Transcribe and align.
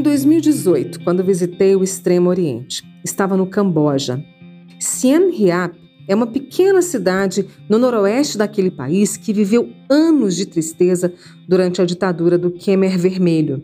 2018, 0.00 1.04
quando 1.04 1.22
visitei 1.22 1.76
o 1.76 1.84
Extremo 1.84 2.30
Oriente. 2.30 2.82
Estava 3.04 3.36
no 3.36 3.46
Camboja. 3.46 4.24
Siem 4.80 5.30
Reap 5.30 5.74
é 6.08 6.14
uma 6.14 6.26
pequena 6.26 6.80
cidade 6.80 7.46
no 7.68 7.78
noroeste 7.78 8.38
daquele 8.38 8.70
país 8.70 9.18
que 9.18 9.30
viveu 9.30 9.68
anos 9.90 10.36
de 10.36 10.46
tristeza 10.46 11.12
durante 11.46 11.82
a 11.82 11.84
ditadura 11.84 12.38
do 12.38 12.50
Khmer 12.50 12.98
Vermelho. 12.98 13.62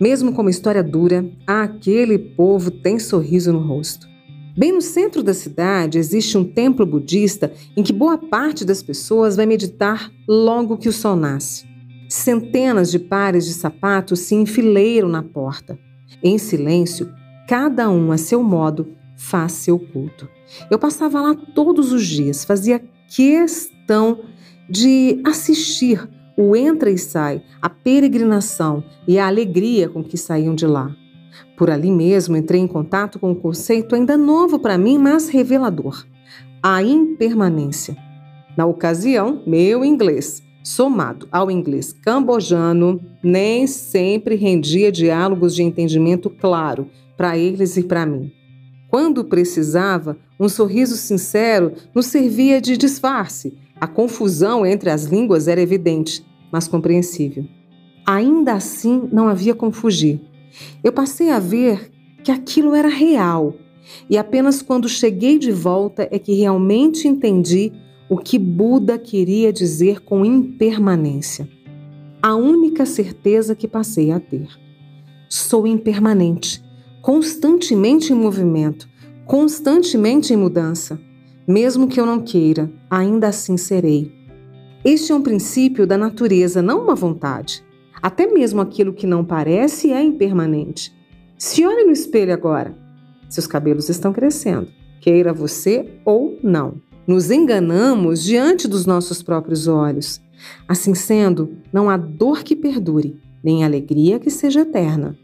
Mesmo 0.00 0.32
com 0.32 0.42
uma 0.42 0.52
história 0.52 0.84
dura, 0.84 1.28
aquele 1.44 2.16
povo 2.16 2.70
tem 2.70 3.00
sorriso 3.00 3.52
no 3.52 3.58
rosto. 3.58 4.08
Bem 4.56 4.70
no 4.70 4.80
centro 4.80 5.20
da 5.20 5.34
cidade 5.34 5.98
existe 5.98 6.38
um 6.38 6.44
templo 6.44 6.86
budista 6.86 7.52
em 7.76 7.82
que 7.82 7.92
boa 7.92 8.16
parte 8.16 8.64
das 8.64 8.84
pessoas 8.84 9.34
vai 9.34 9.46
meditar 9.46 10.12
logo 10.28 10.76
que 10.76 10.88
o 10.88 10.92
sol 10.92 11.16
nasce. 11.16 11.69
Centenas 12.10 12.90
de 12.90 12.98
pares 12.98 13.46
de 13.46 13.52
sapatos 13.52 14.18
se 14.18 14.34
enfileiram 14.34 15.08
na 15.08 15.22
porta. 15.22 15.78
Em 16.20 16.38
silêncio, 16.38 17.08
cada 17.46 17.88
um 17.88 18.10
a 18.10 18.18
seu 18.18 18.42
modo 18.42 18.88
faz 19.16 19.52
seu 19.52 19.78
culto. 19.78 20.28
Eu 20.68 20.76
passava 20.76 21.22
lá 21.22 21.36
todos 21.54 21.92
os 21.92 22.04
dias, 22.04 22.44
fazia 22.44 22.82
questão 23.08 24.22
de 24.68 25.22
assistir 25.24 26.08
o 26.36 26.56
entra 26.56 26.90
e 26.90 26.98
sai, 26.98 27.44
a 27.62 27.70
peregrinação 27.70 28.82
e 29.06 29.16
a 29.16 29.28
alegria 29.28 29.88
com 29.88 30.02
que 30.02 30.16
saíam 30.16 30.54
de 30.54 30.66
lá. 30.66 30.90
Por 31.56 31.70
ali 31.70 31.92
mesmo 31.92 32.36
entrei 32.36 32.60
em 32.60 32.66
contato 32.66 33.20
com 33.20 33.30
um 33.30 33.34
conceito 33.36 33.94
ainda 33.94 34.16
novo 34.16 34.58
para 34.58 34.76
mim, 34.76 34.98
mas 34.98 35.28
revelador: 35.28 36.04
a 36.60 36.82
impermanência. 36.82 37.96
Na 38.56 38.66
ocasião, 38.66 39.44
meu 39.46 39.84
inglês, 39.84 40.42
somado 40.62 41.28
ao 41.30 41.50
inglês 41.50 41.92
cambojano, 41.92 43.00
nem 43.22 43.66
sempre 43.66 44.34
rendia 44.34 44.92
diálogos 44.92 45.54
de 45.54 45.62
entendimento 45.62 46.28
claro 46.30 46.88
para 47.16 47.36
eles 47.36 47.76
e 47.76 47.82
para 47.82 48.06
mim. 48.06 48.32
Quando 48.88 49.24
precisava, 49.24 50.18
um 50.38 50.48
sorriso 50.48 50.96
sincero 50.96 51.72
nos 51.94 52.06
servia 52.06 52.60
de 52.60 52.76
disfarce. 52.76 53.56
A 53.80 53.86
confusão 53.86 54.66
entre 54.66 54.90
as 54.90 55.04
línguas 55.04 55.46
era 55.46 55.60
evidente, 55.60 56.24
mas 56.50 56.66
compreensível. 56.66 57.46
Ainda 58.06 58.54
assim, 58.54 59.08
não 59.12 59.28
havia 59.28 59.54
como 59.54 59.70
fugir. 59.70 60.20
Eu 60.82 60.92
passei 60.92 61.30
a 61.30 61.38
ver 61.38 61.90
que 62.24 62.32
aquilo 62.32 62.74
era 62.74 62.88
real, 62.88 63.54
e 64.08 64.18
apenas 64.18 64.60
quando 64.60 64.88
cheguei 64.88 65.38
de 65.38 65.52
volta 65.52 66.08
é 66.10 66.18
que 66.18 66.34
realmente 66.34 67.08
entendi 67.08 67.72
o 68.10 68.18
que 68.18 68.38
Buda 68.38 68.98
queria 68.98 69.52
dizer 69.52 70.00
com 70.00 70.24
impermanência. 70.24 71.48
A 72.20 72.34
única 72.34 72.84
certeza 72.84 73.54
que 73.54 73.66
passei 73.66 74.10
a 74.10 74.20
ter. 74.20 74.48
Sou 75.28 75.66
impermanente 75.66 76.62
constantemente 77.00 78.12
em 78.12 78.16
movimento, 78.16 78.88
constantemente 79.24 80.32
em 80.32 80.36
mudança. 80.36 81.00
Mesmo 81.46 81.88
que 81.88 82.00
eu 82.00 82.06
não 82.06 82.20
queira, 82.20 82.70
ainda 82.90 83.28
assim 83.28 83.56
serei. 83.56 84.12
Este 84.84 85.12
é 85.12 85.14
um 85.14 85.22
princípio 85.22 85.86
da 85.86 85.96
natureza, 85.96 86.62
não 86.62 86.82
uma 86.82 86.94
vontade. 86.94 87.64
Até 88.02 88.26
mesmo 88.26 88.60
aquilo 88.60 88.92
que 88.92 89.06
não 89.06 89.24
parece 89.24 89.92
é 89.92 90.02
impermanente. 90.02 90.94
Se 91.36 91.66
olhe 91.66 91.84
no 91.84 91.92
espelho 91.92 92.32
agora. 92.32 92.76
Seus 93.28 93.46
cabelos 93.46 93.88
estão 93.88 94.12
crescendo, 94.12 94.68
queira 95.00 95.32
você 95.32 95.88
ou 96.04 96.38
não. 96.42 96.80
Nos 97.10 97.28
enganamos 97.28 98.22
diante 98.22 98.68
dos 98.68 98.86
nossos 98.86 99.20
próprios 99.20 99.66
olhos. 99.66 100.20
Assim 100.68 100.94
sendo, 100.94 101.56
não 101.72 101.90
há 101.90 101.96
dor 101.96 102.44
que 102.44 102.54
perdure, 102.54 103.20
nem 103.42 103.64
alegria 103.64 104.20
que 104.20 104.30
seja 104.30 104.60
eterna. 104.60 105.18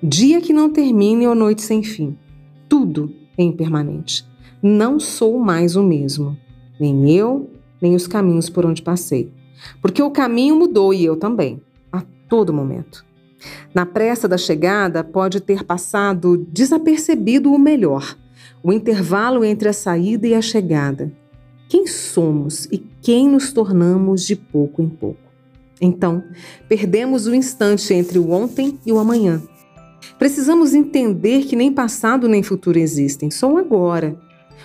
Dia 0.00 0.40
que 0.40 0.52
não 0.52 0.70
termine 0.70 1.26
ou 1.26 1.34
noite 1.34 1.60
sem 1.60 1.82
fim. 1.82 2.16
Tudo 2.68 3.12
é 3.36 3.42
impermanente. 3.42 4.24
Não 4.62 5.00
sou 5.00 5.36
mais 5.36 5.74
o 5.74 5.82
mesmo. 5.82 6.38
Nem 6.78 7.10
eu, 7.10 7.50
nem 7.80 7.96
os 7.96 8.06
caminhos 8.06 8.48
por 8.48 8.64
onde 8.64 8.80
passei. 8.80 9.28
Porque 9.80 10.00
o 10.00 10.12
caminho 10.12 10.54
mudou 10.54 10.94
e 10.94 11.04
eu 11.04 11.16
também, 11.16 11.60
a 11.90 12.02
todo 12.28 12.54
momento. 12.54 13.04
Na 13.74 13.84
pressa 13.84 14.28
da 14.28 14.38
chegada, 14.38 15.02
pode 15.02 15.40
ter 15.40 15.64
passado 15.64 16.46
desapercebido 16.52 17.52
o 17.52 17.58
melhor, 17.58 18.16
o 18.62 18.72
intervalo 18.72 19.44
entre 19.44 19.68
a 19.68 19.72
saída 19.72 20.28
e 20.28 20.36
a 20.36 20.40
chegada. 20.40 21.20
Quem 21.72 21.86
somos 21.86 22.66
e 22.66 22.76
quem 23.00 23.26
nos 23.26 23.50
tornamos 23.50 24.26
de 24.26 24.36
pouco 24.36 24.82
em 24.82 24.90
pouco. 24.90 25.22
Então, 25.80 26.22
perdemos 26.68 27.26
o 27.26 27.34
instante 27.34 27.94
entre 27.94 28.18
o 28.18 28.30
ontem 28.30 28.78
e 28.84 28.92
o 28.92 28.98
amanhã. 28.98 29.42
Precisamos 30.18 30.74
entender 30.74 31.44
que 31.44 31.56
nem 31.56 31.72
passado 31.72 32.28
nem 32.28 32.42
futuro 32.42 32.78
existem, 32.78 33.30
só 33.30 33.50
o 33.50 33.56
agora. 33.56 34.20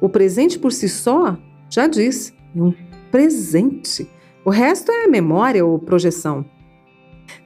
O 0.00 0.08
presente 0.08 0.58
por 0.58 0.72
si 0.72 0.88
só, 0.88 1.38
já 1.70 1.86
disse, 1.86 2.34
é 2.52 2.60
um 2.60 2.74
presente. 3.12 4.10
O 4.44 4.50
resto 4.50 4.90
é 4.90 5.06
memória 5.06 5.64
ou 5.64 5.78
projeção. 5.78 6.44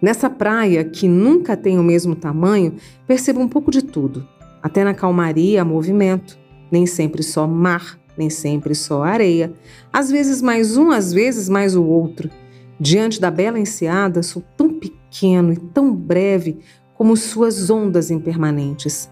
Nessa 0.00 0.30
praia, 0.30 0.82
que 0.82 1.06
nunca 1.06 1.58
tem 1.58 1.78
o 1.78 1.84
mesmo 1.84 2.16
tamanho, 2.16 2.76
percebo 3.06 3.38
um 3.38 3.48
pouco 3.48 3.70
de 3.70 3.82
tudo. 3.82 4.26
Até 4.62 4.82
na 4.82 4.94
calmaria 4.94 5.60
há 5.60 5.64
movimento. 5.64 6.38
Nem 6.70 6.86
sempre 6.86 7.22
só 7.22 7.46
mar, 7.46 8.00
nem 8.16 8.30
sempre 8.30 8.74
só 8.74 9.02
areia. 9.02 9.52
Às 9.92 10.10
vezes 10.10 10.42
mais 10.42 10.76
um, 10.76 10.90
às 10.90 11.12
vezes 11.12 11.48
mais 11.48 11.74
o 11.76 11.84
outro. 11.84 12.30
Diante 12.78 13.20
da 13.20 13.30
bela 13.30 13.58
enseada, 13.58 14.22
sou 14.22 14.42
tão 14.56 14.74
pequeno 14.74 15.52
e 15.52 15.56
tão 15.56 15.94
breve 15.94 16.58
como 16.94 17.16
suas 17.16 17.70
ondas 17.70 18.10
impermanentes. 18.10 19.10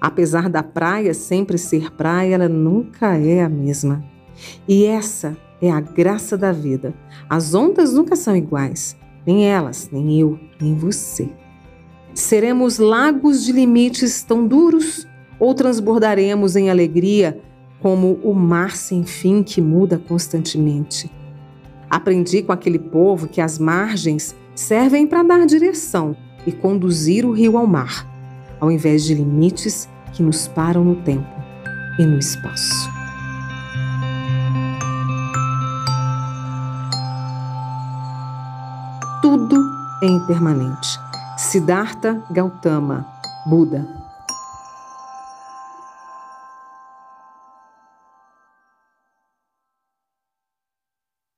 Apesar 0.00 0.48
da 0.48 0.62
praia 0.62 1.14
sempre 1.14 1.58
ser 1.58 1.92
praia, 1.92 2.34
ela 2.34 2.48
nunca 2.48 3.16
é 3.16 3.42
a 3.42 3.48
mesma. 3.48 4.04
E 4.66 4.84
essa 4.84 5.36
é 5.60 5.70
a 5.70 5.80
graça 5.80 6.36
da 6.36 6.52
vida. 6.52 6.94
As 7.28 7.54
ondas 7.54 7.92
nunca 7.92 8.16
são 8.16 8.36
iguais, 8.36 8.96
nem 9.26 9.46
elas, 9.48 9.88
nem 9.92 10.20
eu, 10.20 10.38
nem 10.60 10.74
você. 10.74 11.30
Seremos 12.14 12.78
lagos 12.78 13.44
de 13.44 13.52
limites 13.52 14.22
tão 14.22 14.46
duros 14.46 15.06
ou 15.38 15.54
transbordaremos 15.54 16.56
em 16.56 16.68
alegria 16.68 17.40
como 17.82 18.20
o 18.22 18.32
mar 18.32 18.76
sem 18.76 19.02
fim 19.02 19.42
que 19.42 19.60
muda 19.60 19.98
constantemente? 19.98 21.10
Aprendi 21.90 22.40
com 22.40 22.52
aquele 22.52 22.78
povo 22.78 23.26
que 23.26 23.40
as 23.40 23.58
margens 23.58 24.36
servem 24.54 25.04
para 25.04 25.24
dar 25.24 25.44
direção 25.44 26.16
e 26.46 26.52
conduzir 26.52 27.26
o 27.26 27.32
rio 27.32 27.58
ao 27.58 27.66
mar, 27.66 28.08
ao 28.60 28.70
invés 28.70 29.04
de 29.04 29.14
limites 29.14 29.88
que 30.12 30.22
nos 30.22 30.46
param 30.46 30.84
no 30.84 30.94
tempo 31.02 31.26
e 31.98 32.06
no 32.06 32.18
espaço. 32.18 32.88
Tudo 39.20 39.60
é 40.02 40.06
impermanente. 40.06 40.98
Siddhartha 41.36 42.22
Gautama, 42.30 43.06
Buda. 43.46 44.01